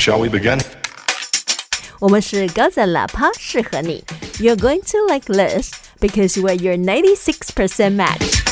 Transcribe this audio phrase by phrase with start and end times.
[0.00, 0.58] Shall we begin?
[1.98, 4.02] 我们是高赞喇叭，适合你。
[4.38, 8.42] You're going to like this because we're your 96% match.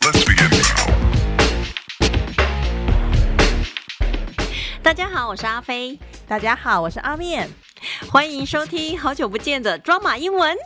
[0.00, 0.50] Let's begin.
[4.82, 7.48] 大家好，我是阿飞，大家好，我是阿面。
[8.10, 10.56] 欢迎收听好久不见的装马英文。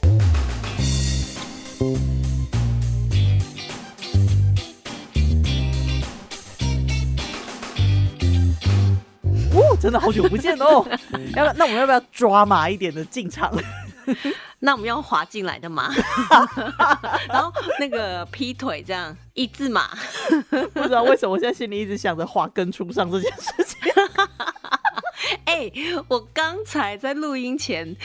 [9.83, 10.87] 真的好久不见哦。
[11.35, 13.53] 要不那我们要不要抓马一点的进场？
[14.61, 15.93] 那我们要滑进来的马，
[17.29, 19.91] 然后那个劈腿这样一字马，
[20.73, 23.79] 不知道为什么我现在心里一直想着滑跟出上这件事情。
[25.45, 25.71] 哎、
[26.09, 27.97] 我刚才在录音前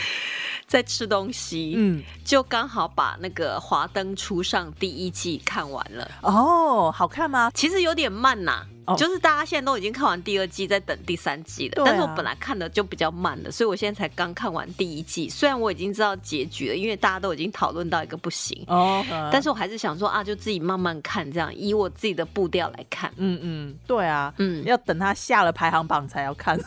[0.68, 6.10] 在吃东西，嗯，就刚好把那个《华灯初上》第一季看完了。
[6.22, 7.52] 哦，好看吗？
[7.54, 11.84] 其实有点慢呐、哦就是大家现在都已经看完第二季，在等第三季了。
[11.86, 15.30] 但是我本来看的就比较慢了，所以我现在才刚看完第一季。
[15.30, 23.12] 虽然我已经知道结局了，因为大家都已经讨论到一个不行，哦，但是我还是想说啊，就自己慢慢看，这样以我自己的步调来看。
[23.18, 26.58] 嗯嗯，对啊，嗯，要等他下了排行榜才要看。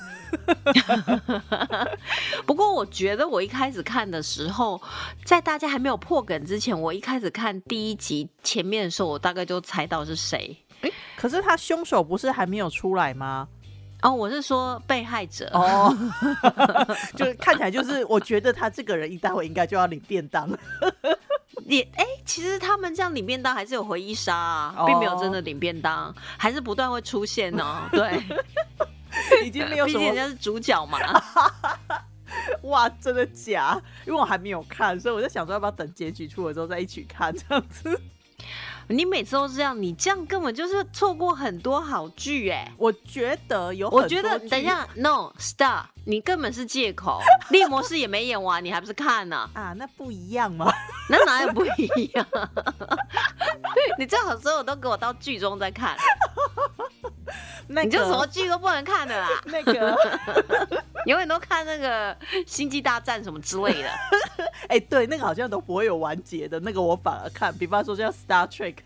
[2.47, 4.81] 不过我觉得我一开始看的时候，
[5.25, 10.57] 在大家还没有破梗之前，我一开始看第一集前面的时候，我大概就猜到是谁。
[11.17, 13.48] 可是他凶手不是还没有出来吗？
[14.03, 15.50] 哦，我是说被害者。
[15.53, 15.95] 哦，
[17.14, 20.48] 就是看起来就是，我觉得他这个人一待会应该就要领便当。
[21.67, 27.83] 也哎、其实他们这样领便当还是有回忆杀啊，哦并没有真的领便当，还是不断会出现哦。
[27.92, 28.25] 对，
[29.44, 30.98] 已经没有什么毕竟人家是主角嘛。
[32.62, 33.78] 哇，真的假？
[34.06, 38.00] 因为我还没有看，所以我在想说要不要等结局出了之后再一起看这样子。
[38.91, 42.71] 你每次都这样，你这样根本就是错过很多好剧哎。
[42.77, 47.20] 我觉得有很多我觉得等一下，no stop，你根本是借口。
[47.51, 50.73] 猎魔士也没演完，你还不是看呢、啊，那不一样吗。
[51.11, 52.27] 那哪有不一样？
[53.99, 55.97] 你最好所有都给我到剧中再看，
[57.66, 59.97] 那个你就什么剧都不能看的啦，那个，
[61.06, 62.15] 永远都看那个
[62.47, 63.91] 《星际大战》什么之类的。
[64.69, 67.53] 哎、对，那个好像都不会有完结的，那个我反而看。
[67.56, 68.77] 比方说像 Star Trek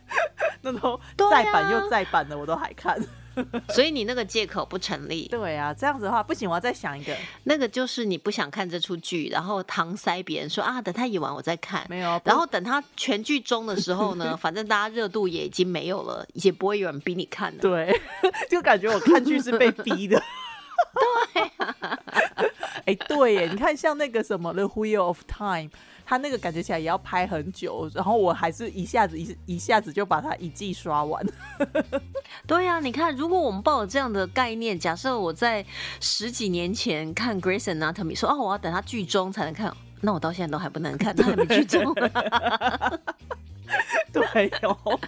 [0.62, 2.98] 那种对啊再版又再版的，我都还看。
[3.70, 7.14] 所以你那个借口不成立，对啊，这样子的话不行，我要再想一个。
[7.44, 11.84] 那个就是你不想看这出剧，然后搪塞别人说啊，等他演完我再看。
[11.88, 17.60] 没有，然后等他全剧终的时候呢， 反正大家热度也已经没有了，也不会有人逼你看了。
[17.60, 18.00] 对，
[18.50, 20.22] 就感觉我看剧是被逼的。
[20.94, 21.42] 对
[22.86, 25.68] 哎、对耶，你看像那个什么《The Wheel of Time》，
[26.06, 31.24] 它那个感觉起来也要拍很久，然后我还是一下子一一下子就把它一季刷完。
[32.46, 35.64] 对呀、你看，如果我们抱有这样的概念，假设我在
[36.00, 41.92] 十几年前看《Grace Anatomy》，说哦，我要等它剧终才能看，那我到现在都还不能看，它还没剧终。
[44.12, 45.00] 对哦。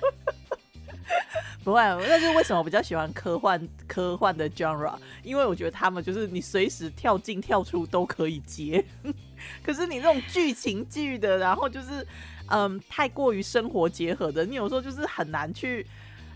[1.62, 4.94] 不会，那是为什么我比较喜欢科幻科幻的 genre？
[5.24, 8.84] 因为我觉得他们就是你随时跳进跳出都可以接。
[9.62, 12.06] 可是你这种剧情剧的，然后就是
[12.48, 15.86] 嗯太过于生活结合的，你有时候就是很难去，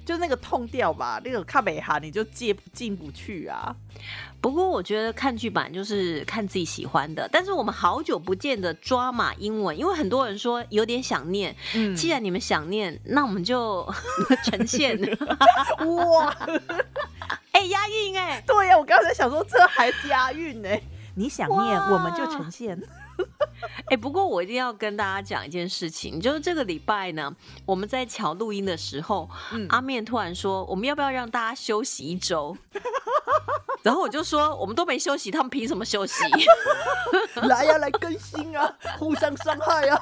[0.04, 3.75] 就是那个痛调吧，那个卡美哈你就接不进不去啊。
[4.41, 11.54] 不过我觉得看剧版就是看自己喜欢的，但是我们好久不见的抓马英文，因为很多人说有点想念。
[11.75, 13.87] 嗯既然你们想念，那我们就
[14.44, 14.99] 呈现。
[15.84, 16.34] 哇，
[17.53, 20.70] 哎、押韵哎、对呀、我刚才想说这还押韵呢、
[21.16, 22.81] 你想念我们就呈现。
[23.91, 27.34] 哎、不过我一定要跟大家讲一件事情，就是这个礼拜呢，
[27.66, 32.56] 我们在瞧录音的时候，嗯阿面突然说，我们要不要让大家休息一周？
[33.82, 36.25] 然后我就说，我们都没休息，他们凭什么休息？
[37.48, 40.00] 来呀、来更新啊，互相伤害啊。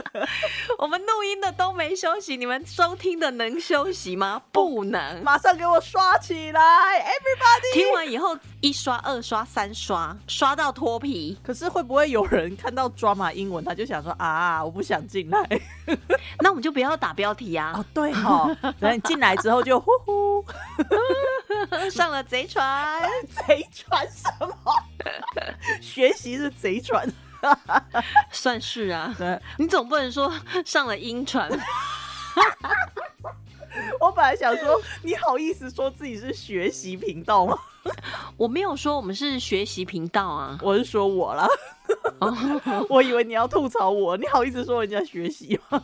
[0.78, 4.42] 我们录音的都没休息，你们收听的能休息吗？
[4.52, 5.22] 不能。
[5.22, 6.60] 马上给我刷起来
[7.00, 7.74] ，everybody！
[7.74, 11.38] 听完以后，一刷、二刷、三刷，刷到脱皮。
[11.42, 15.60] 可是会不会有人看到 drama 英文，他就想说啊，我不想进来？
[16.40, 20.44] 那我们就不要打标题啊哦，，对哦，等你进来之后就呼呼，
[21.90, 23.02] 上了贼船。
[23.46, 24.72] 贼船什么？
[25.80, 27.06] 学习是贼船，
[28.30, 30.32] 算是啊，对，你总不能说
[30.64, 31.50] 上了晕船。
[33.98, 37.56] 我本来想说，你好意思说自己是学习频道吗？
[38.36, 41.46] 我没有说我们是学习频道啊，我是说我啦，
[42.88, 45.82] 我以为你要吐槽我，你好意思说人家学习吗？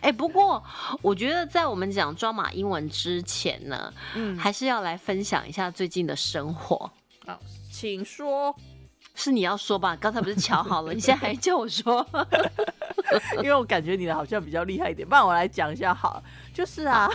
[0.00, 0.62] 哎、不过
[1.02, 6.90] 我觉得在我们讲抓马英文之前呢，嗯，还是要来分享一下最近的生活。
[7.26, 7.38] 好，
[7.70, 8.54] 请说。
[9.16, 9.96] 是你要说吧？
[10.00, 12.06] 刚才不是瞧好了，你现在还叫我说？
[13.42, 16.22] 因为我感觉你的好像比较厉害一点，不然我来讲一下好了。
[16.52, 17.10] 就是啊，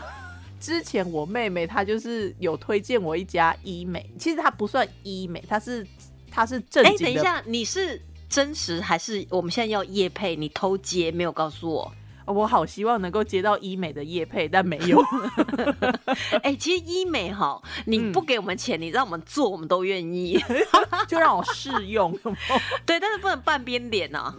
[0.59, 5.85] 之前我妹妹她就是有推荐我一家医美，其实它不算医美，它是
[6.29, 7.03] 它是正经的。
[7.05, 10.35] 等一下，你是真实还是我们现在要夜配？
[10.35, 11.93] 你偷接没有告诉我？
[12.31, 15.03] 我好希望能够接到医美的叶配，但没有。
[16.43, 20.39] 哎，其实医美哈，你不给我们钱，你让我们做，我们都愿意，
[21.07, 22.17] 就让我试用。
[22.85, 24.33] 对，但是不能半边脸呐。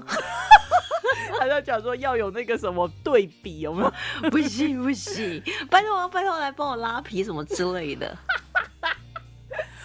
[1.39, 4.31] 还在讲说要有那个什么对比，有没有？
[4.31, 8.17] 不行不行，拜托拜托来帮我拉皮什么之类的。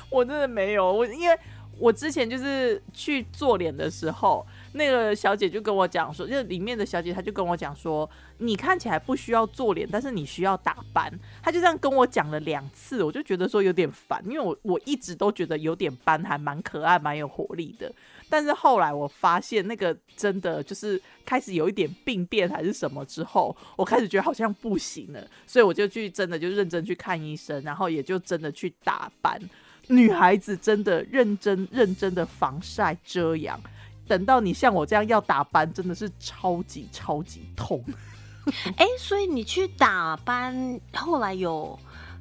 [0.10, 1.38] 我真的没有，我因为
[1.78, 4.46] 我之前就是去做脸的时候。
[4.74, 8.10] 那个小姐就跟我讲说，就里面的小姐，她就跟我讲说，
[8.40, 11.12] 你看起来不需要做脸，但是你需要打斑。
[11.42, 17.92] 她就这样跟我讲了两次，我就觉得说有点烦，因为我我一直都觉得有点斑还蛮可爱、蛮有活力的。
[18.30, 29.40] 但是后来我发现那个真的就是开始有一点病变还是什么之后，我开始觉得好像不行了，所以我就去真的就认真去看医生，然后也就真的去打斑。
[29.88, 33.58] 女孩子真的认真认真的防晒遮阳。
[34.08, 37.84] 等到你像我这样要打斑，真的是超级超级痛。
[38.78, 41.78] 哎，所以你去打斑，后来有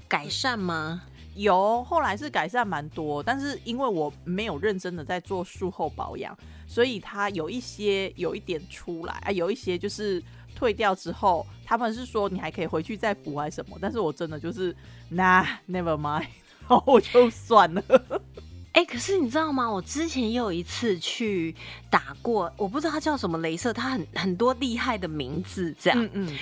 [0.09, 1.03] 改善吗？
[1.37, 6.37] 有，后来是改善蛮多，但是因为我没有认真的在做术后保养，
[6.67, 10.21] 所以它有一些有一点出来啊，有一些就是
[10.55, 14.75] 退掉之后，他们是说你还可以回去再补还是什么，但是我真的就是
[15.11, 16.27] 那 never mind，
[16.67, 17.83] 然 后我就算了。
[18.77, 19.71] 哎，可是你知道吗？
[19.71, 21.57] 我之前也有一次去
[21.89, 26.05] 打过，我不知道它叫什么镭射，它很很多厉害的名字这样。
[26.05, 26.39] 嗯嗯。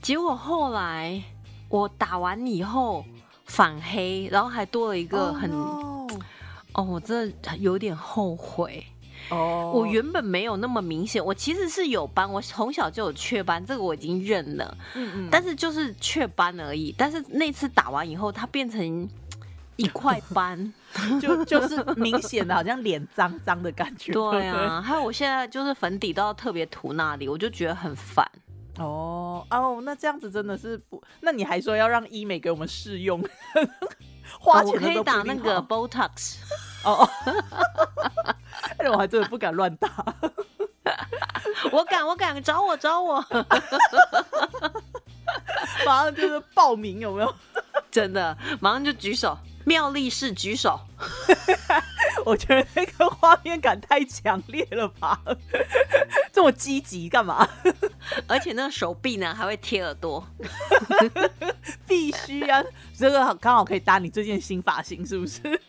[0.00, 1.20] 结果后来
[1.68, 3.04] 我打完以后
[3.46, 5.50] 反黑，然后还多了一个很……
[5.50, 6.06] 哦，
[6.74, 8.86] 我真的有点后悔。
[9.30, 9.72] 哦。
[9.74, 14.78] 我原本没有那么明显，我其实是有斑，我从小就有雀斑，这个我已经认了。
[14.94, 15.28] 嗯嗯。
[15.32, 16.94] 但是就是雀斑而已。
[16.96, 19.08] 但是那次打完以后，它变成。
[19.76, 20.72] 一块斑，
[21.20, 24.12] 就就是明显的，好像脸脏脏的感觉。
[24.12, 28.28] 对啊， 还有我现在就是粉底都要特别涂那里，我就觉得很烦。
[28.78, 31.02] 哦哦，那这样子真的是不？
[31.20, 33.22] 那你还说要让医美给我们试用，
[34.38, 36.36] 花钱可以打那个 Botox。
[36.84, 37.08] 哦，
[38.78, 39.88] 哎，我还真的不敢乱打。
[41.72, 43.24] 我敢，我敢，找我，找我。
[45.86, 47.34] 马上就是报名，有没有？
[47.90, 49.36] 真的，马上就举手。
[49.66, 50.78] 妙力士举手，
[52.24, 55.20] 我觉得那个画面感太强烈了吧？
[56.32, 57.46] 这么积极干嘛？
[58.28, 60.24] 而且那个手臂呢还会贴耳朵，
[61.84, 62.62] 必须啊！
[62.96, 65.60] 这个刚好可以搭你最近新发型，是不是？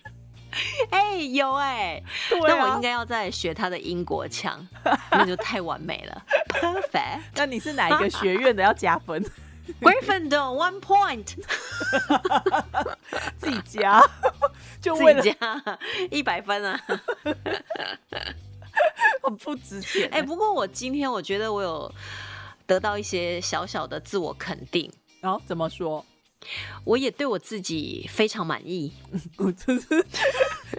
[0.92, 2.02] 哎，有哎，
[2.32, 4.66] 那我应该要再学他的英国腔，
[5.10, 7.20] 那就太完美了，perfect。
[7.34, 8.62] 那你是哪一个学院的？
[8.62, 9.24] 要加分
[9.82, 11.36] Gryffindor one point，
[13.38, 14.02] 自己加，
[14.82, 15.34] 就为了加
[16.10, 16.80] 一百分啊，
[19.24, 20.10] 很不值钱。
[20.12, 21.94] 哎，不过我今天我觉得我有
[22.66, 24.92] 得到一些小小的自我肯定。
[25.20, 26.06] 然后怎么说？
[26.84, 28.94] 我也对我自己非常满意。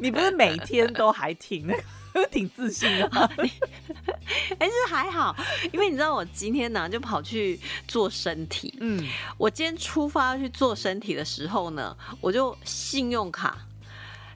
[0.00, 1.82] 你不是每天都还挺那个？
[2.30, 3.06] 挺自信的，
[4.58, 5.34] 哎，是还好，
[5.72, 9.06] 因为你知道我今天呢就跑去做身体，嗯，
[9.36, 13.58] 我今天出发去做身体的时候呢，我就信用卡、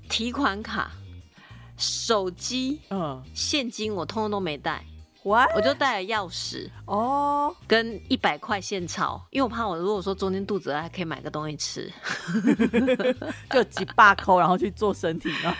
[0.08, 0.90] 提款卡、
[1.76, 4.84] 手机、嗯，现金我通通都没带，
[5.22, 11.92] 我我就带了钥匙哦，跟一百块现钞，因为我怕我如果说中间肚子饿，还可以买个东西吃，
[13.50, 15.56] 就几把扣，然后去做身体呢。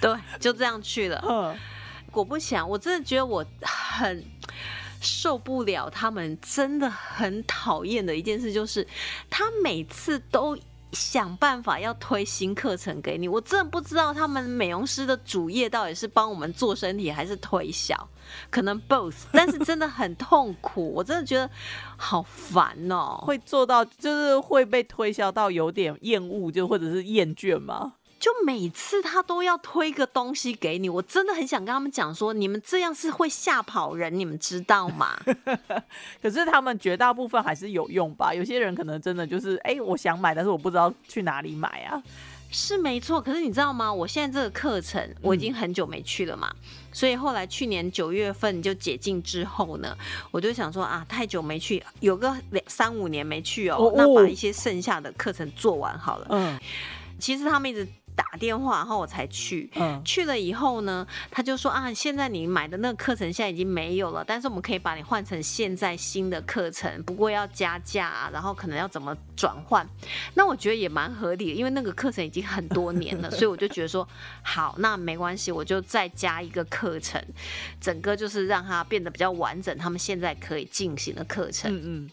[0.00, 1.56] 对，就这样去了。
[2.10, 4.24] 果不其然，我真的觉得我很
[5.00, 5.90] 受不了。
[5.90, 8.86] 他们真的很讨厌的一件事，就是
[9.28, 10.58] 他每次都
[10.92, 13.28] 想办法要推新课程给你。
[13.28, 18.08] 我真的不知道他们美容师的主业到底是帮我们做身体，还是推销，
[18.48, 19.24] 可能 both。
[19.32, 21.48] 但是真的很痛苦，我真的觉得
[21.98, 23.22] 好烦哦。
[23.22, 27.92] 会做到就是会被推销到有点厌恶，就或者是厌倦吗？
[28.28, 35.18] 就每次他都要推个东西给你，我真的很想跟他们讲说，你们这样是会吓跑人，你们知道吗？
[36.20, 38.34] 可是他们绝大部分还是有用吧？
[38.34, 42.02] 有些人可能真的就是，哎，我想买，但是我不知道去哪里买啊。
[42.50, 43.90] 是没错，可是你知道吗？
[43.90, 46.54] 我现在这个课程我已经很久没去了嘛，
[46.92, 49.96] 所以后来去年九月份就解禁之后呢，
[50.30, 56.26] 我就想说啊，太久没去，有个两三五年没去哦，那把一些剩下的课程做完好了。
[56.28, 56.60] 嗯，
[57.18, 57.88] 其实他们一直。
[58.18, 59.70] 打电话，然后我才去。
[59.76, 69.88] 嗯，去了以后呢，他就说啊，现在你买的那个课程现在已经没有了，但是我们可以把你换成现在新的课程，不过要加价，然后可能要怎么转换？
[70.34, 74.06] 那我觉得也蛮合理的，因为那个课程已经很多年了， 所以我就觉得说
[74.42, 77.22] 好，那没关系，我就再加一个课程，
[77.80, 81.72] 整个就是让它变得比较完整，他们现在可以进行的课程。
[81.72, 82.10] 嗯嗯。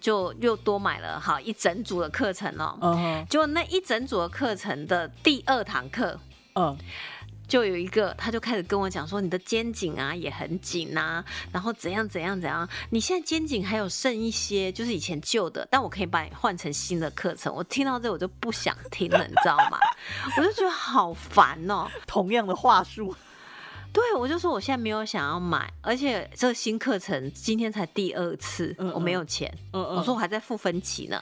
[0.00, 6.18] 就又多买了好一整组的课程哦，嗯，就那一整组的课程的第二堂课，
[6.54, 6.76] 嗯，
[7.46, 17.54] 就有一个他就开始跟我讲说，你的肩颈啊也很紧呐，然后怎样怎样怎样，你现在肩颈还有剩一些，就是以前旧的，但我可以把你换成新的课程。
[17.54, 19.78] 我听到这我就不想听了，你知道吗？
[20.36, 23.14] 我就觉得好烦哦，同样的话术。
[23.92, 29.52] 对，我就说我现在没有想要买，而且这个新课程今天才第二次，我没有钱。
[29.72, 31.20] 我说我还在付分期呢。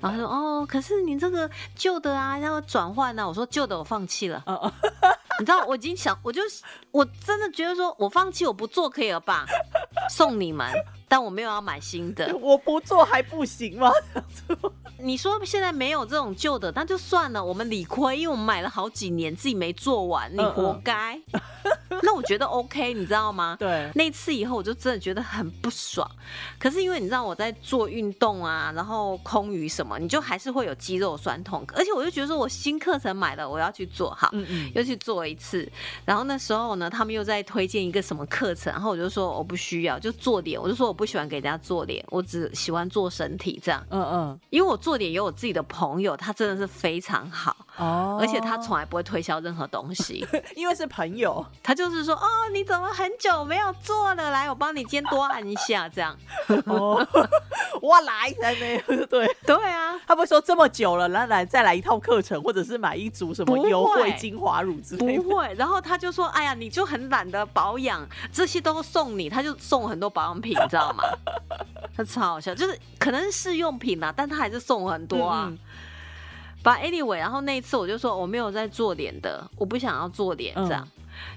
[0.00, 3.26] 然后他说哦，可是你这个旧的啊要转换呢。
[3.26, 4.42] 我说旧的我放弃了。
[5.38, 6.42] 你知道我已经想，我就
[6.90, 9.46] 我真的觉得说我放弃我不做可以了吧？
[10.10, 10.70] 送你们，
[11.10, 12.32] 但我没有要买新的。
[12.38, 13.90] 我不做还不行吗？
[15.02, 21.20] 你说现在没有这种旧的，那就算了，我们理亏，因为我们买了好几年，自己没做完，你活该。
[22.02, 23.56] 那我觉得 OK，你知道吗？
[23.58, 26.08] 对，那次以后我就真的觉得很不爽。
[26.58, 31.64] 可是因为你知道我在做运动啊，然后空余什么，你就还是会有肌肉酸痛。
[31.74, 35.70] 而且我就觉得说我新课程买了，我要去做好，嗯嗯，又去做一次。
[36.04, 40.60] 然后那时候呢，他们又在推荐一个什么课程，然后我就说我不需要，就做点。
[40.60, 43.82] 我就说我不喜欢给人家做脸，我只喜欢做身体这样。
[43.88, 54.30] 嗯嗯，因为我做脸有我自己的朋友，他真的是非常好哦，而且他从来不会推销任何东西， 因为是朋友，他就是说哦，你怎么很久没有做了？
[54.30, 56.16] 来，我帮你今天多按一下这样。
[56.66, 57.06] 哦，
[57.80, 65.54] 我来才没有，对对啊，他不会说这么久了，来来再来一套课程，或者是买一组什么优惠精华乳之类的，不会。
[65.54, 71.04] 然后他就说，哎呀，你就很懒得保养，这些都送你，他就送很多保养品，你知道吗？
[71.96, 75.50] 他超好笑，就是可能是试用品啦，但他还是送很多啊。
[76.62, 80.86] 把 anyway，然后那一次我就说我没有在做脸的，我不想要做脸这样。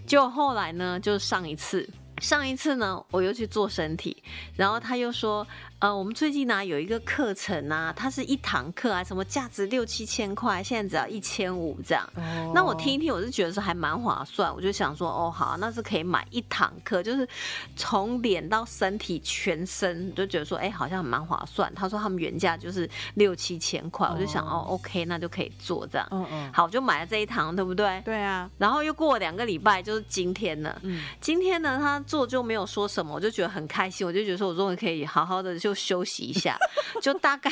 [0.05, 1.89] 就后来呢，就上一次。
[2.21, 4.15] 上一次呢，我又去做身体，
[4.55, 5.45] 然后他又说，
[5.83, 12.09] 呃，我们最近呢有一个课程啊，它是一堂课啊，什么价值六七千块，现在只要一千五这样。
[12.55, 17.27] 那我听一听，我是觉得说还蛮划算，我就想说，哦，好，那是可以买一堂课，就是
[17.75, 21.69] 从脸到身体全身，就觉得说，哎，好像蛮划算。
[21.75, 26.07] 他说他们原价就是六七千块，我就想，哦，OK，那就可以做这样。
[26.11, 26.53] 嗯嗯。
[26.53, 28.01] 好，我就买了这一堂，对不对？
[28.05, 28.49] 对啊。
[28.57, 30.79] 然后又过了两个礼拜，就是今天了。
[30.83, 31.03] 嗯。
[31.19, 31.99] 今天呢，他。
[32.05, 36.57] 做就没有说什么，我就觉得很开心，我就觉得说我终于可以好好的就休息一下，
[37.01, 37.51] 就大概。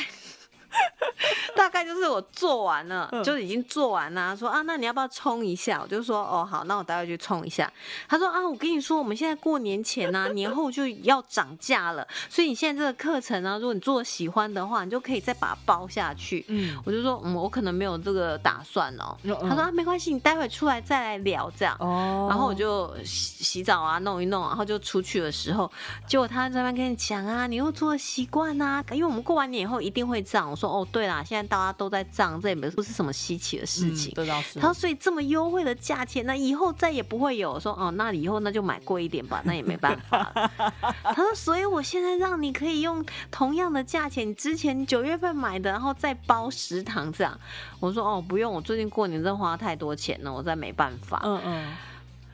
[1.54, 4.36] 大概就是我做完了，就已经做完了。
[4.36, 5.80] 说啊，那你要不要冲一下？
[5.82, 7.70] 我就说哦好，那我待会去冲一下。
[8.08, 16.44] 他说啊，我跟你说，我们现在过年前呢， 年后就要涨价了，所以你现在这个课程呢，如果你做喜欢的话，你就可以再把它包下去。
[16.48, 19.16] 嗯，我就说嗯，我可能没有这个打算哦。
[19.22, 21.76] 他说啊，没关系，你待会出来再来聊这样。
[21.80, 25.70] 哦，然后我就洗洗澡啊，弄一弄，然后就出去的时候，
[26.06, 30.56] 结果他在那边跟你讲啊，你又做习惯啊，因为我们过完年以后一定会涨。
[30.62, 34.14] 说哦，对啦，现在大家都在涨，这也不是什么稀奇的事情。
[34.60, 40.32] 他说，所以这么优惠的价钱，那以后再也不会有说哦，那以后那就买贵一点吧，那也没办法。
[41.02, 47.36] 他说，所以我现在让你可以用同样的价钱，你之前九月份买的，然后再包食堂这样。
[47.80, 51.20] 我说哦，不用，我最近过年真花太多钱了，我再没办法。
[51.24, 51.76] 嗯嗯。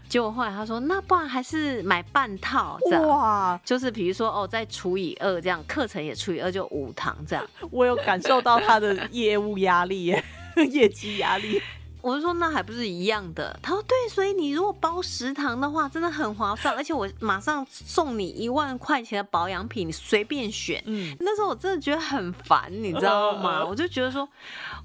[0.09, 7.45] 结果后来他说，那不然还是买半套这样，哇，就是比如说哦，再除以二这样，课程也除以二就五堂这样。
[7.71, 10.25] 我有感受到他的业务压力耶，
[10.71, 11.61] 业绩压力。
[12.01, 13.59] 我就说那还不是一样的。
[13.61, 20.81] 他说对，所以你如果包食堂的话，真的很划算，而且我马上送你一万块钱的保养品，你随便选。
[20.87, 23.63] 嗯，那时候我真的觉得很烦，你知道吗？
[23.67, 24.27] 我就觉得说，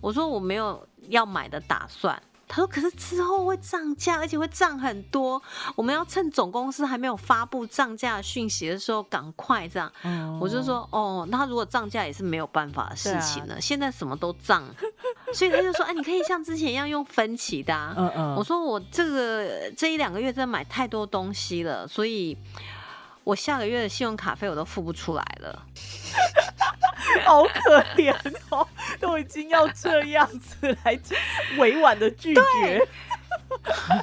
[0.01, 2.19] 我说我没有要买的打算。
[2.53, 5.41] 他说：“可是之后会涨价，而且会涨很多。
[5.75, 9.91] 我们要趁总公司还没有发布涨价讯息的时候，赶快这样。”
[10.39, 13.60] 我就说：“哦，那如果涨价也是没有办法的事情了。
[13.60, 14.63] 现在什么都涨，
[15.33, 18.36] 所以他就说：‘哎，你可以像之前一样用分期的。’嗯嗯。
[18.36, 22.38] 我说：‘我这个这一两个月真的买太多东西了，所以
[23.24, 25.65] 我下个月的信用卡费我都付不出来了。’
[27.25, 28.13] 好可怜
[28.50, 28.67] 哦，
[29.00, 31.00] 都已经要这样子来
[31.57, 32.88] 委婉的拒绝，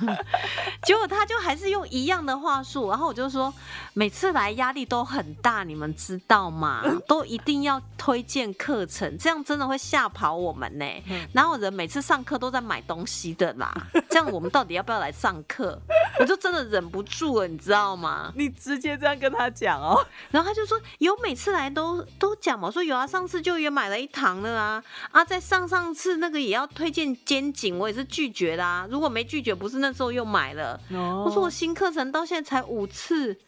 [0.83, 3.53] 结果他就还是用一样的话术，然后我就说，
[3.93, 6.83] 每次来压力都很大，你们知道吗？
[7.07, 10.85] 都一定要推荐课程，这样真的会吓跑我们呢。
[11.33, 13.73] 哪有人每次上课都在买东西的啦？
[14.09, 15.81] 这样我们到底要不要来上课？
[16.19, 18.33] 我就真的忍不住了，你知道吗？
[18.37, 30.81] 你直接这样跟他讲哦，然后他就说有每次来都都讲嘛，说有啊，上次就也买了一堂了啊，啊，在上上次那个也要推荐肩颈，我也是拒绝的啊，如果没拒绝，不是那时候又买了。
[30.91, 33.39] 我说我新课程到现在才五次，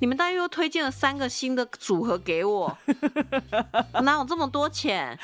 [0.00, 2.76] 你们大约又推荐了三个新的组合给我，
[4.02, 5.18] 哪有这么多钱？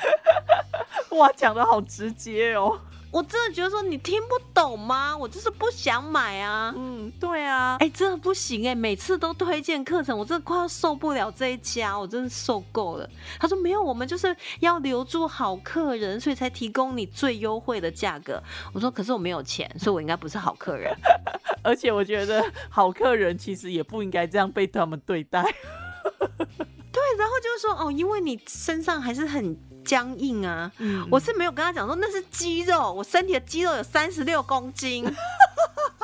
[1.11, 2.79] 哇，讲的好直接哦。
[3.17, 5.17] 我真的觉得说你听不懂吗？
[5.17, 6.71] 我就是不想买啊。
[6.77, 7.75] 嗯，对啊。
[7.79, 13.09] 哎，真的不行哎，每次都推荐课程，我真的快要受不了这一家，我真的受够了。
[13.39, 18.39] 他说没有，我们就是要留住好客人，所以才提供你最优惠的价格。
[18.71, 20.95] 我说可是我没有钱，所以我应该不是好客人。
[21.63, 25.41] 而且我觉得好客人其实也不应该这样被他们对待。
[25.41, 29.57] 对，然后就是说哦，因为你身上还是很。
[29.87, 30.69] 僵硬啊！
[31.09, 35.05] 我是没有跟他讲说那是肌肉，我身体的肌肉有三十六公斤，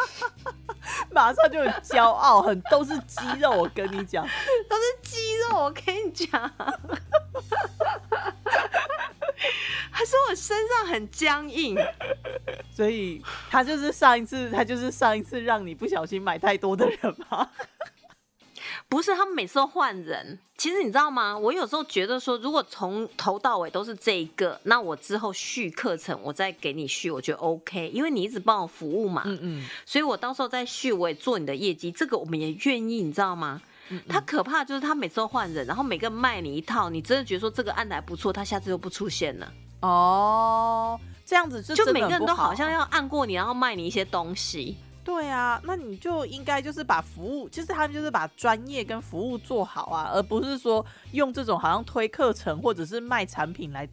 [1.11, 3.51] 马上就很骄傲，很都是肌肉。
[3.51, 4.25] 我跟你讲，
[4.69, 5.57] 都是肌肉。
[5.63, 6.29] 我跟你讲，
[9.91, 11.77] 他 说我身上很僵硬，
[12.73, 13.21] 所以
[13.51, 17.49] 他就是上一次，他就是上一次让你不小心买太多的人吗？
[18.93, 20.37] 不是，他们每次都换人。
[20.55, 21.35] 其实你知道吗？
[21.35, 29.23] 我有时候觉得说，如果从头到尾都是这一个，那我之后续课程，我再给你续，我觉得 OK，因为你一直帮我服务嘛。
[29.25, 29.65] 嗯嗯。
[29.83, 33.59] 所以我到时候再续，我也做你的业绩，这个我们也愿意，你知道吗？
[34.07, 39.51] 他可怕就是他每次都换人，然后每个卖你一套，你真的觉得说这个案子还不错，他下次又不出现了。
[39.81, 44.77] 哦，这样子就每个人都好像要按过你，然后卖你一些东西。
[45.03, 53.87] 对啊，那你就应该就是把服务，其实他们就是把专业跟服务做好啊，而不是说用这种好像推课程或者是卖产品来，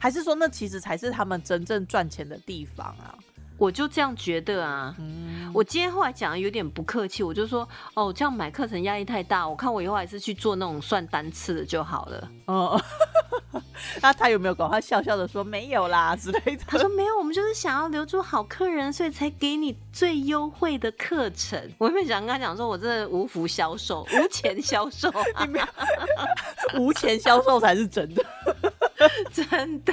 [0.00, 3.14] 还是说那其实才是他们真正赚钱的地方啊。
[3.58, 4.94] 我就这样觉得啊，
[5.54, 12.28] 我今天后来讲的有点不客气，我就说哦，这样买课程压力太大，我看我以后还是去做那种算单次的就好了。
[12.46, 12.80] 哦，
[14.02, 14.68] 那他有没有搞？
[14.68, 16.64] 他笑笑的说没有啦之类的。
[16.66, 21.58] 他说没有，我们就是想要留住好客人，所以才给你最优惠的课程。
[21.78, 25.10] 我原本想跟他讲说，我真的无福销售，无钱销售，
[26.78, 28.24] 无钱销售才是真的。
[29.32, 29.92] 真的，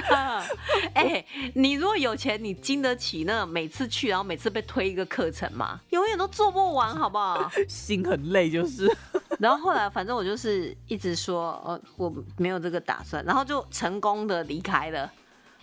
[0.94, 5.80] 哎，你如果有钱，你经得起那每次去，然后每次被推一个课程吗？
[5.90, 7.50] 永远都做不完，好不好？
[7.68, 8.90] 心很累，就是。
[9.38, 15.12] 然后后来，反正我就是一直说，呃，我没有这个打算，然后就成功的离开了。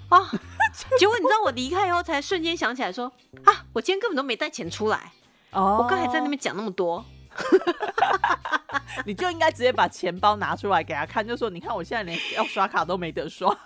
[0.09, 0.19] 啊，
[0.99, 3.11] 结果你知道我离开以后，才瞬间想起来说，
[3.45, 5.11] 啊，我今天根本都没带钱出来。
[5.51, 7.03] 哦，我刚才在那边讲那么多。
[9.05, 13.49] 你就应该直接把钱包拿出来给他看，就说：“你看，我现在连要刷卡都没得刷。”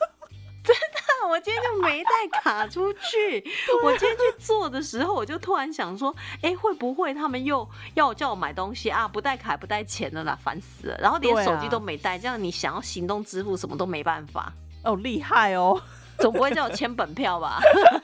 [0.64, 3.44] 真的，我今天就没带卡出去。
[3.84, 9.08] 我今天去做的时候，我就突然想说：“哎，会不会他们又要叫我买东西啊？
[9.08, 10.98] 不带卡，不带钱的啦，烦死了！
[11.00, 14.52] 然后连手机都没带，这样你想要行动支付什么都没办法。
[14.84, 15.80] 哦，厉害哦！
[16.18, 17.60] 总不会叫我签本票吧？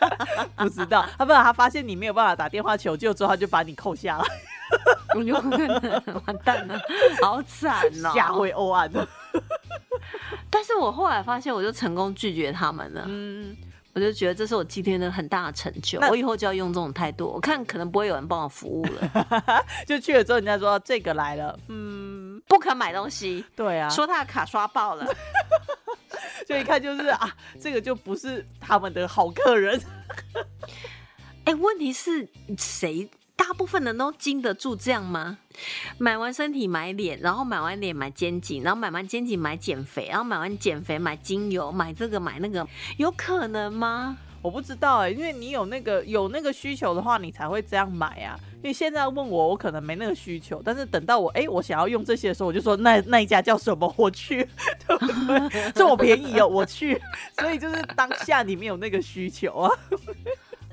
[0.58, 4.18] 不知道，他不然他发现你没有办法打电话求救之后，他就把你扣下
[5.14, 6.04] 来。
[6.26, 6.80] 完蛋了，
[7.22, 8.12] 好惨哦！
[8.14, 9.08] 下回欧安的。
[10.50, 13.04] 但是我后来发现，我就成功拒绝他们了。
[13.08, 13.56] 嗯，
[13.94, 16.00] 我就觉得这是我今天的很大的成就。
[16.02, 17.28] 我以后就要用这种态度。
[17.28, 19.66] 我看可能不会有人帮我服务了。
[19.88, 23.46] 就去了之后，人家说这个来了，嗯，不肯买东西。
[23.56, 25.06] 对啊，说他的卡刷爆了。
[26.48, 29.80] 就一看就是啊，这个就不是他们的好客人。
[31.46, 33.10] 哎，问题是谁？
[33.44, 35.40] 大部分人都经得住这样吗？
[35.98, 42.66] 买完身体买脸，然后买完脸买肩颈，然后买完肩颈买减肥，然后买完减肥买精油，买这个买那个，
[42.98, 44.16] 有可能吗？
[44.44, 48.38] 我不知道哎，因为你有那个有那个需求的话，你才会这样买啊。
[48.64, 54.48] 因为现在问我，我可能没那个需求，但是等到我哎，我想要用这些的时候，我就说那那一家叫什么，我去，
[54.88, 55.08] 对不
[55.50, 55.72] 对？
[55.74, 57.02] 这么便宜哦，我去。
[57.40, 59.72] 所以就是当下你没有那个需求啊。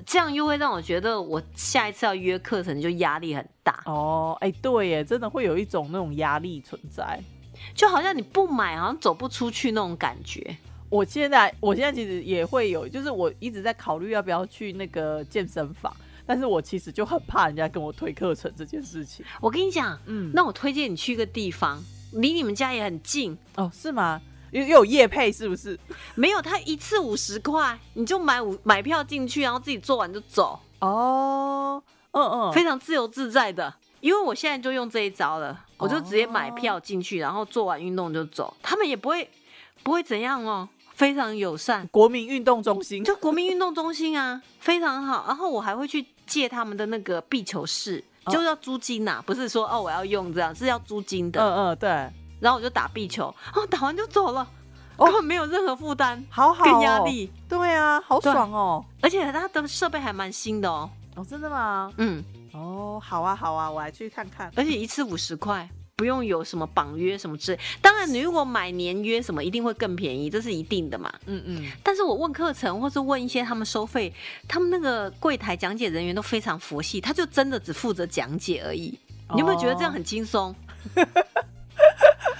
[0.08, 4.34] 这样又会让我觉得，我下一次要约课程就压力很大哦。
[4.40, 7.22] 哎，对耶，真的会有一种那种压力存在，
[7.74, 10.56] 就好像你不买，好像走不出去那种感觉。
[10.88, 15.94] 我现在，我现在其实也会有，就是我一直在考虑要不要去那个健身房，
[16.24, 19.22] 但是我其实就很怕人家跟我推课程这件事情。
[19.42, 24.22] 我跟你讲，嗯，那我推荐你去一个地方，离你们家也很近哦，是吗？
[24.50, 25.78] 又又有夜配是不是？
[26.14, 30.58] 没有，他一次五十块，你就买五买票进去，然后自己做完就走。
[30.80, 31.82] 哦
[32.12, 33.74] 哦，嗯嗯，非常自由自在的。
[34.00, 39.28] 因为我现在就用这一招了，我就直接买票进去，然后做完运动就走，他们也不会
[39.82, 41.84] 不会怎样哦，非常友善。
[41.88, 45.24] 国民运动中心就国民运动中心啊，非常好。
[45.26, 51.40] 然后我还会去借他们的那个壁球室，就要租金呐，不是说哦我要用这样，是要租金的。
[51.42, 52.08] 嗯嗯，对。
[52.40, 54.46] 然后我就打壁球，哦打完就走了，
[54.96, 57.30] 根本没有任何负担，好好跟压力。
[57.48, 60.90] 对啊，好爽哦，而且它的设备还蛮新的哦。
[61.16, 61.92] 哦，真的吗？
[61.96, 62.24] 嗯。
[62.52, 64.50] 哦，好啊，好啊，我来去看看。
[64.56, 67.60] 而且一次五十块，不用有什么绑约什么之类。
[67.80, 71.12] 当然，你如果买年约什么，一定会更便宜，这是一定的嘛。
[71.26, 71.70] 嗯嗯。
[71.84, 74.12] 但是我问课程，或是问一些他们收费，
[74.48, 78.98] 他们那个柜台讲解人员都非常佛系，他就真的只负责讲解而已。
[79.34, 80.54] 你有没有觉得这样很轻松？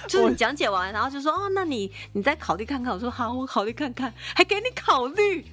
[0.09, 2.91] 就是你讲解完，然后就说哦，那你你再考虑看看。
[2.91, 5.45] 我说好，我考虑看看，还给你考虑，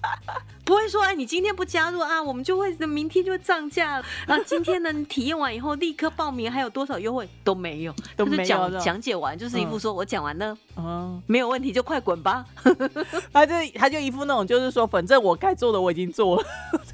[0.64, 4.04] 不会说哎，你今天不加入啊，我们就会明天就会涨价了。
[4.26, 8.44] 然后今天呢，你体验完以后立刻报名，还有多少优惠都没有，都没有。
[8.44, 12.44] 讲讲解完就是一副说我讲完了，嗯，没有问题就快滚吧。
[13.32, 16.44] 他就他就一副那种就是说，反正我该做的我已经做了。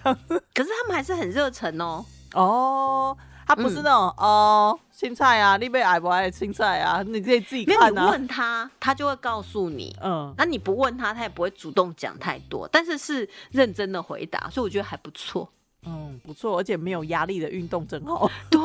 [0.53, 2.05] 可是他们还是很热忱哦。
[2.35, 3.17] 哦。
[3.47, 7.03] 他不是那种哦，青菜啊，你被爱不爱青菜啊？
[7.07, 8.11] 你可以自己看啊。
[8.11, 9.97] 问他，他就会告诉你。
[10.03, 15.49] 嗯，那你不问他，他也不会主动讲太多，但是是认真的回答，所以我觉得还不错。
[15.85, 18.29] 嗯，不错，而且没有压力的运动真好。
[18.51, 18.61] 对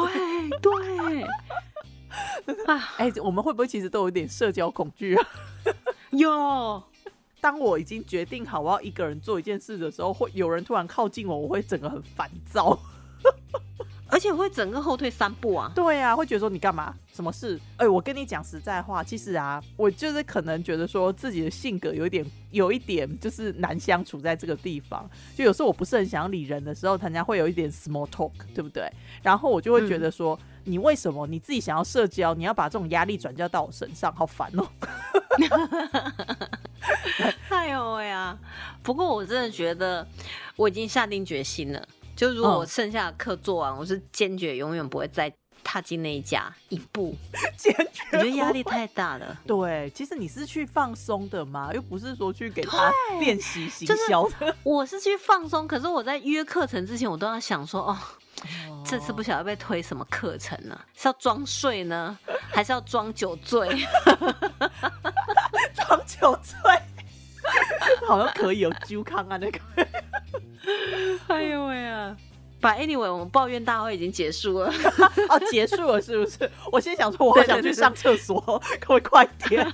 [0.60, 1.22] 对。
[2.66, 5.28] 啊，哎，我们会不会其实都有点社交恐惧啊？
[6.10, 6.84] 有。
[7.40, 12.78] 当我已经决定好我要一个人做一件事的时候，会有人突然靠近我，我会整个很烦躁。
[14.12, 15.72] 而且会整个后退三步啊！
[15.74, 16.94] 对啊，会觉得说你干嘛？
[17.14, 17.58] 什么事？
[17.78, 25.10] 哎，我跟你讲实在话，其实啊，我就是可能觉得说自己的性格有一点，有一点就是难相处在这个地方。
[25.34, 28.92] 就有时候我不是很想理人的时候，人家会有一点 small talk，对不对？
[29.24, 34.68] 然后我就会觉得说，你为什么你自己想要社交，你要把这种压力转交到我身上，好烦哦！
[37.48, 38.38] 哎呦喂啊！
[38.84, 40.06] 不过我真的觉得
[40.58, 41.88] 我已经下定决心了。
[42.22, 47.16] 就如果我剩下的课做完，我是坚决永远不会再踏进那一家一步。
[47.58, 49.36] 坚决，我觉得压力太大了。
[49.48, 54.56] 对，其实你是去放松的嘛，又不是说去给他练习行销的。
[54.62, 57.98] 我是去放松，可是我在约课程之前，我都要想说，哦，
[58.86, 60.80] 这次不晓得被推什么课程呢？
[60.96, 62.16] 是要装睡呢，
[62.54, 63.68] 还是要装酒醉？
[65.74, 66.80] 装酒醉，
[68.08, 69.60] 好像可以有揪康啊那个。
[71.28, 72.16] 哎呦喂啊！
[72.60, 74.72] 把 anyway，我们抱怨大会已经结束了。
[75.30, 76.50] 哦，结束了是不是？
[76.72, 78.40] 我先想说，我好想去上厕所，
[78.80, 79.74] 可不可以快点？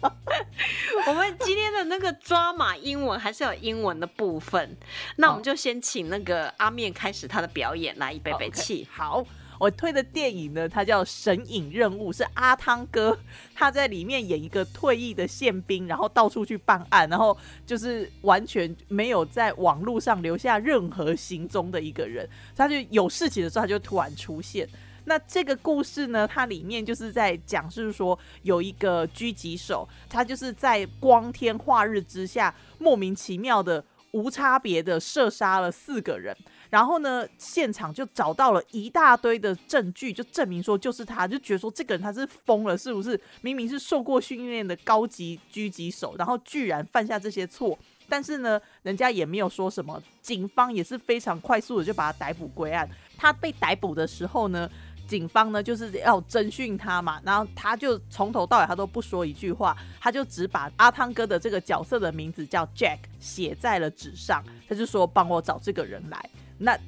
[1.06, 4.76] 我们今天的那个抓马英文还是有英文的部分，
[5.16, 8.88] 那我们就先请那个阿面开始他的表演，来一杯杯气。
[8.90, 9.24] 好。
[9.58, 13.18] 我推的电影呢，它叫《神隐任务》，是阿汤哥
[13.54, 22.28] 他在里面演一个退役的宪兵，然后到处去办案，然后就是完全没有在网络上留下任何行踪的一个人。
[22.56, 24.68] 他就有事情的时候，他就突然出现。
[25.04, 36.36] 那这个故事呢，它里面就是在讲，是说有一个狙击手，他就是在光天化日之下，莫名其妙的、无差别的射杀了四个人。
[36.70, 43.18] 然后呢，现场就找到了一大堆的证据，就证明说就是他，就觉得说这个人他是疯了，是不是？
[43.40, 47.78] 明明是受过训练的高级狙击手，然后居然犯下这些错。
[48.10, 52.88] 但是呢，人家也没有说什么，警方也是非常快速的就把他逮捕归案。
[53.16, 54.70] 他被逮捕的时候呢，
[55.06, 66.30] 警方呢就是要侦讯他嘛，然后他就从头到尾他都不说一句话，他就只把阿汤哥的这个角色的名字叫 Jack 写在了纸上，他就说帮我找这个人来。
[66.58, 66.78] 那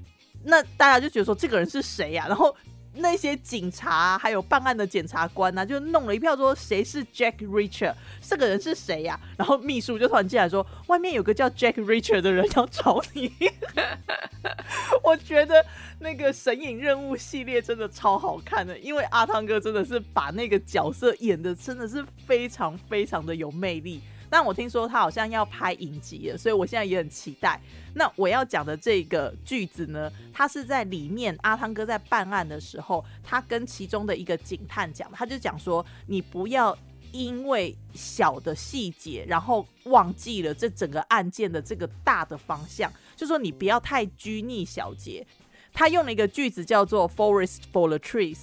[0.45, 2.27] 那大家就觉得说这个人是谁呀？
[2.29, 2.55] 然后
[2.95, 9.19] 那些警察还有办案的检察官呢，就弄了一票说谁是 Jack Richard，这个人是谁呀？
[9.37, 13.33] 然后秘书就突然进来说，外面有个叫 Jack Richard 的人要找你。
[15.05, 15.65] 我觉得
[16.01, 24.01] 那个神隐任务系列真的超好看的，因为阿汤哥真的是把那个角色演的真的是非常非常的有魅力。
[24.31, 27.61] 但我听说他好像要拍影集了，所以我现在也很期待。
[27.95, 36.77] 那我要讲的这个句子呢，他是在里面阿汤哥在办案的时候，他跟其中的一个警探讲，他就讲说：你不要
[37.11, 45.27] 因为小的细节，然后忘记了这整个案件的这个大的方向，就说你不要太拘泥小节。
[45.73, 48.39] 他用了一个句子叫做 “forest for the trees”。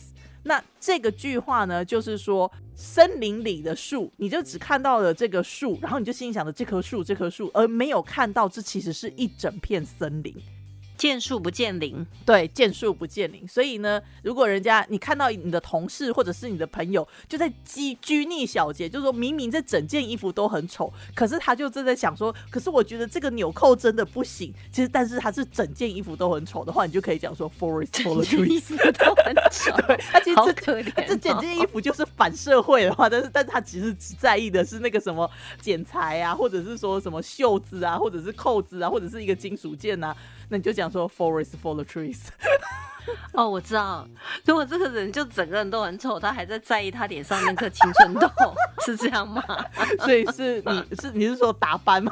[0.48, 10.34] 那这个句话呢，就是说森林里的树，你就只看到了这个树，然后你就心里想着这棵树，这棵树，而没有看到这其实是一整片森林。
[10.98, 13.48] 见树不见林，对，见树不见林。
[13.48, 24.54] 所以呢，如果人家你看到你的同事或者是你的朋友就在拘拘泥小节，就是说明明这整件衣服都很丑，可是他就正在想说，可是我觉得这个纽扣真的不行。
[24.72, 29.72] 其实，但是他是整件衣服都很丑的话，你就可以讲说，forest for the trees 都很丑。
[29.88, 35.30] 对，他其实这可怜，这整件衣服就是反社会的话，但是，但是他其实只在意的是那个什么
[35.62, 40.16] 剪裁啊，或者是说什么袖子啊，或者是扣子啊，或者是一个金属件啊。
[40.50, 42.28] 那你就讲说 forest for the trees。
[43.32, 44.06] 哦，我知道，
[44.46, 48.30] 如果这个人就整个人都很丑，他还在在意他脸上那颗青春痘，
[48.86, 49.42] 是这样吗？
[50.00, 52.12] 所以是你 是你是说打斑吗？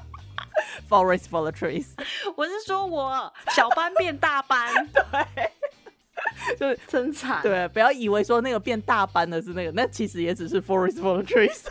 [0.88, 1.88] forest for the trees。
[2.36, 5.52] 我是说我小班变大班，对，
[6.58, 7.42] 就是真惨。
[7.42, 11.64] 对，不要以为说那个变大班的是那个，那其实也只是 forest for the trees。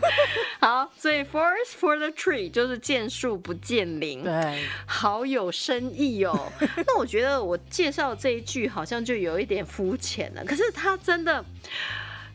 [0.60, 6.52] 好，所以 forest for the tree 就是见树不见林，对，好有深意哦。
[6.86, 11.44] 那我觉得我介绍这一句好像就有一点肤浅了，可是它真的。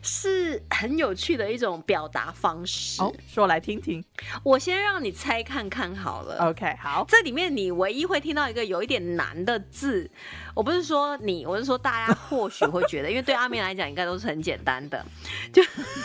[0.02, 4.04] 是很有趣的一种表达方式，说来听听。
[4.42, 6.50] 我先让你猜看看好了。
[6.50, 7.04] OK，好。
[7.08, 10.10] 这里面你唯一会听到一个有一点难的字，
[10.54, 15.06] 我不是说你，我是说大家或许会觉得，因为对阿明来讲应该都是很简单的，
[15.52, 15.62] 就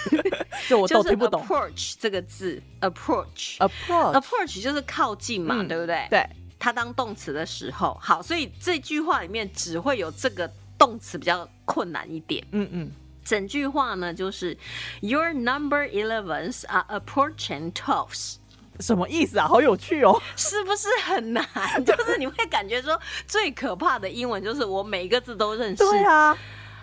[0.69, 1.43] 就我都听 不懂。
[1.43, 6.07] Approach 这个字，Approach，Approach，Approach 就是靠近嘛，对不对？
[6.09, 6.23] 对。
[6.59, 12.43] 它当动词的时候，好，所以这句话里面只会有这个动词比较困难一点。
[12.51, 12.91] 嗯嗯。
[13.27, 14.57] 整句话呢，就是
[15.01, 18.35] Your number elevens are approaching twelves，
[18.79, 19.47] 什么意思啊？
[19.47, 21.45] 好有趣哦，是不是很难？
[21.85, 25.83] 就是你会感觉说，最可怕的英文就是我每一个字都认识。
[25.83, 26.37] 对啊，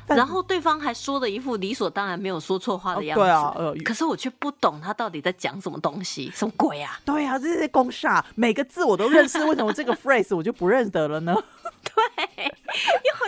[0.06, 3.22] 然后对方还说的一副理所当然没有说错话的样子。
[3.22, 7.00] 对啊，可是我却不懂他到底在讲什么东西，什么鬼啊？
[7.06, 11.34] 对啊，这些公煞，每个字我都认识，为什么这个 phrase 我就不认得了呢？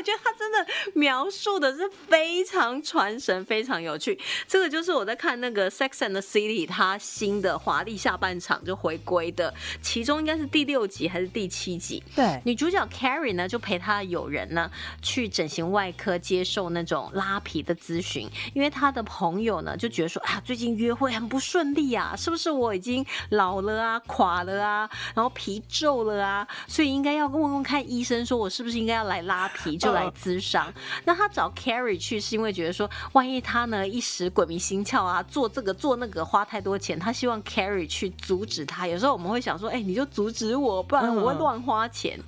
[0.07, 4.19] 觉得他真的描述的是非常传神，非常有趣。
[4.49, 12.03] 这个就是我在看那个《Sex and the City》他新的华丽下半场就回归的，其中应该是第六集还是第七集？
[12.15, 14.71] 对，女主角 Carrie 呢就陪她的友人呢
[15.03, 28.51] 去整形外科接受那种拉皮的咨询，因为她的朋友呢就觉得说啊，最近约会很不顺利啊，是不是我已经老了啊、垮了啊，然后皮皱了啊，所以应该要问问看医生说我。
[28.57, 30.73] 是不是应该要来拉皮就来咨商？
[31.05, 38.87] 那他找 Carrie 去是因为觉得说，万一他呢一时鬼迷心窍啊，做这个做那个花太多钱，他希望 Carrie 去阻止他。
[38.87, 42.21] 有时候我们会想说，哎，你就阻止我，不然我会乱花钱。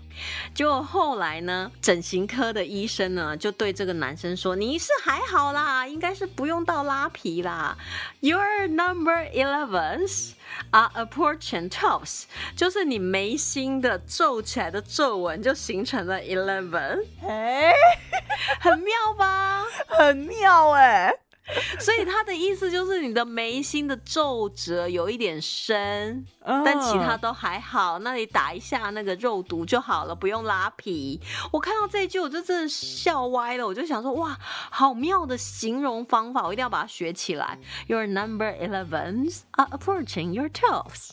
[0.55, 7.77] 就后来呢，整形科的医生呢就对这个男生说：“你是还好啦，应该是不用到拉皮啦。
[8.21, 10.33] Your number elevens
[10.71, 12.25] are approaching twelves，
[12.57, 17.05] 就是你眉心的皱起来的皱纹就形成了 eleven。
[17.27, 17.73] 哎，
[18.61, 19.65] 很妙吧？
[19.87, 21.15] 很妙哎。”
[21.81, 27.99] 所以他的意思就是你的眉心的皱褶有一点深，但其他都还好。
[28.01, 31.21] 那你打一下那个肉毒就好了，不用拉皮。
[31.51, 33.67] 我看到这一句，我就真的笑歪了。
[33.67, 34.37] 我就想说，哇，
[34.71, 37.59] 好妙的形容方法，我一定要把它学起来。
[37.87, 41.11] Your number elevens are approaching your twelves。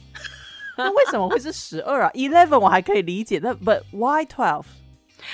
[0.78, 4.65] 那为什么会是十二啊？Eleven 我还可以理解，但 But why twelve？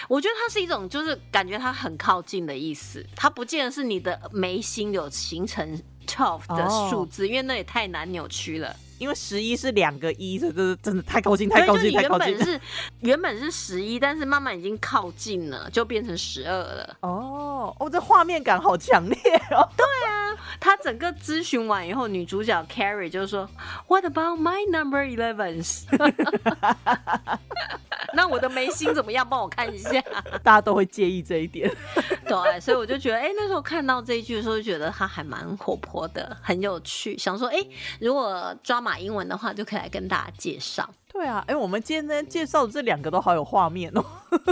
[0.07, 8.75] 我觉得它是一种，就是感觉它很靠近的意思，它不见得是你的眉心有形成 twelve 的数字，因为那也太难扭曲了。
[8.99, 12.27] 因为十一是两个一，这这真的太靠近，太靠近，太靠近。
[12.27, 12.61] 原本是
[12.99, 16.97] 原本是十一，但是慢慢已经靠近了，就变成十二了。
[16.99, 19.17] 哦哦，这画面感好强烈
[19.49, 19.67] 哦。
[19.75, 23.49] 对啊，他整个咨询完以后，女主角 Carrie 就说
[23.87, 25.85] ：“What about my number elevens？”
[28.13, 29.27] 那我的眉心怎么样？
[29.27, 30.01] 帮我看一下。
[30.43, 31.71] 大家都会介意这一点。
[32.27, 37.17] 对，所以我就觉得，哎，那时候看到这一句的时候，就觉得他还蛮活泼的，很有趣。
[37.17, 37.57] 想说，哎，
[37.99, 40.89] 如果抓马英文的话，就可以来跟大家介绍。
[41.21, 44.03] 对啊，哎，我们今天介绍的这两个都好有画面哦。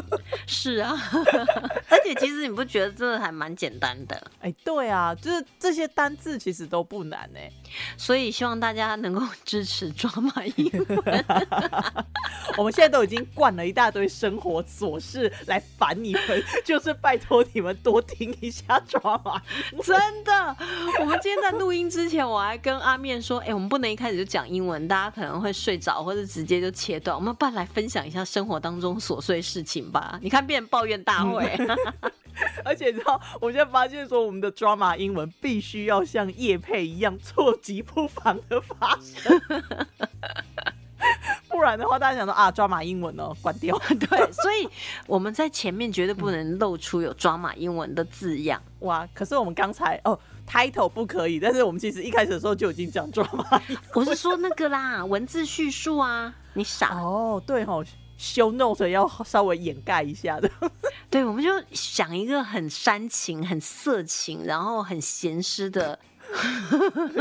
[0.45, 0.95] 是啊，
[1.89, 4.21] 而且其实你不觉得真的还蛮简单的？
[4.41, 7.51] 哎，对啊，就是这些单字其实都不难哎。
[7.97, 11.25] 所以希望大家能够支持抓马英文。
[12.55, 19.41] 我们现在都已经灌了一大堆生活琐事来烦你们，就是拜托你们多听一下抓马。
[19.82, 20.55] 真的，
[20.99, 27.15] 我们今天在录音之前，我还跟阿面说，哎，我们不能一开始就讲英文，大家可能会睡着，或者直接就切断。
[27.15, 30.19] 我们不来分享一下生活当中琐碎事情吧？
[30.22, 31.52] 你看，变抱怨大会。
[32.63, 39.41] 而且你知道，我现在发现说，我们的抓马英文必须要像叶佩一样错极不防的发生。
[41.50, 43.78] 不不然的话，大家想说啊，抓马英文哦，关掉。
[44.00, 44.65] 对，所以
[45.06, 48.62] 我们在前面绝对不能露出有抓马英文的字样。
[48.80, 50.17] 哇，可是我们刚才哦
[50.50, 53.62] ，title 不可以，但是我们其实一开始的时候就已经讲抓马。
[53.93, 57.86] 我是说那个啦，文字叙述啊，你傻哦，对哦。
[58.18, 60.52] 修 note 要稍微掩盖一下的，
[61.10, 65.98] 对，我们就想一个很煽情、很色情，然后很咸湿的，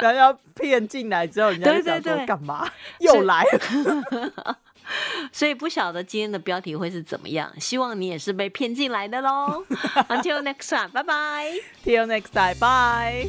[0.00, 2.66] 然后要骗进来之后，人家就想说干嘛
[3.00, 4.56] 又来了，
[5.30, 9.62] 所以不晓得今天的标题会是怎么样，希望你也是被骗进来的喽。
[10.08, 11.52] Until next time，拜拜。
[11.84, 13.28] Till next time，bye。